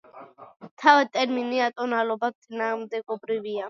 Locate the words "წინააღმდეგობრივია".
2.45-3.59